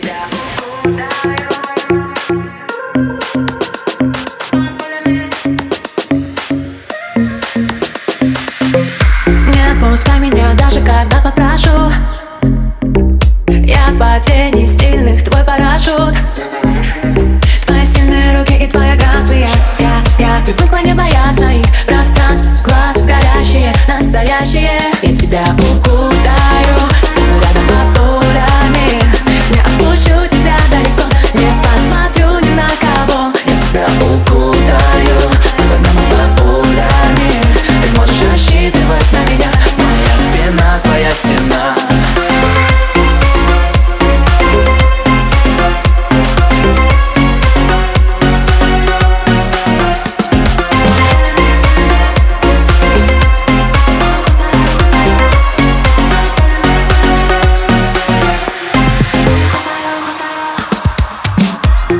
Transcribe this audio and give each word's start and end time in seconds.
тебя. 0.00 0.26
Не 9.52 9.72
отпускай 9.72 10.20
меня 10.20 10.52
даже 10.54 10.80
когда 10.80 11.20
попрошу. 11.20 11.92
Я 13.48 13.88
от 13.88 13.98
падений 13.98 14.66
сильных 14.66 15.22
твой 15.22 15.44
парашют. 15.44 16.16
Твои 17.66 17.86
сильные 17.86 18.38
руки 18.38 18.64
и 18.64 18.66
твоя 18.66 18.96
грация. 18.96 19.48
Я, 19.78 20.02
я 20.18 20.40
привыкла 20.44 20.78
не 20.84 20.94
бояться 20.94 21.50
их. 21.50 21.66
Пространств, 21.86 22.64
глаз 22.64 23.06
горящие, 23.06 23.72
настоящие. 23.88 24.92
Я 25.02 25.16
тебя 25.16 25.44
укутаю, 25.54 26.15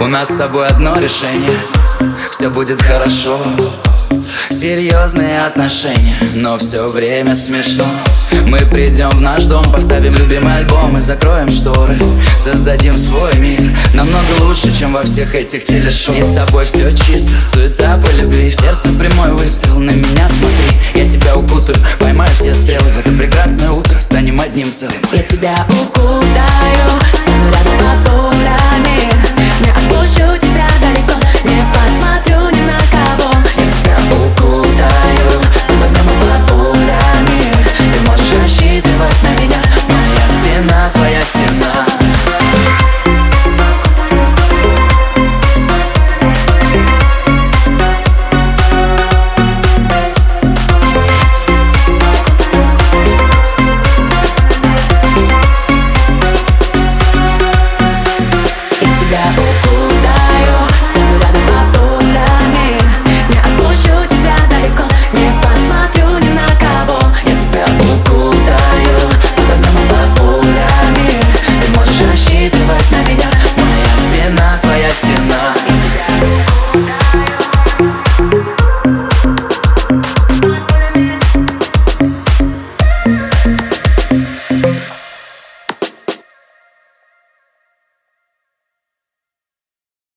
У 0.07 0.09
нас 0.09 0.29
с 0.29 0.37
тобой 0.37 0.69
одно 0.69 0.97
решение. 1.01 1.59
Все 2.31 2.49
будет 2.49 2.81
хорошо. 2.81 3.41
Серьезные 4.51 5.45
отношения, 5.45 6.17
но 6.33 6.59
все 6.59 6.87
время 6.87 7.35
смешно. 7.35 7.87
Мы 8.47 8.59
придем 8.71 9.11
в 9.11 9.21
наш 9.21 9.47
дом, 9.47 9.65
поставим 9.73 10.15
любимый 10.15 10.59
альбом 10.59 10.97
и 10.97 11.01
закроем 11.01 11.51
шторы. 11.51 11.99
Создадим 12.39 12.97
свой 12.97 13.35
мир, 13.39 13.77
намного 13.95 14.43
лучше, 14.43 14.73
чем 14.73 14.93
во 14.93 15.03
всех 15.03 15.35
этих 15.35 15.65
телешоу. 15.65 16.15
И 16.15 16.23
с 16.23 16.33
тобой 16.37 16.67
все 16.67 16.95
чисто, 16.95 17.41
суета 17.41 17.99
по 17.99 18.09
любви. 18.15 18.51
В 18.51 18.61
сердце 18.61 18.91
прямой 18.97 19.33
выстрел, 19.33 19.81
на 19.81 19.91
меня 19.91 20.29
смотри. 20.29 20.71
Я 20.95 21.11
тебя 21.11 21.35
укутаю, 21.35 21.79
поймаю 21.99 22.31
все 22.39 22.55
стрелы. 22.55 22.93
В 22.93 22.99
это 23.01 23.11
прекрасное 23.11 23.73
утро 23.73 24.01
станем 24.01 24.41
одним 24.41 24.71
целым. 24.71 24.95
Я 25.13 25.23
тебя 25.25 25.67
укутаю 25.69 26.26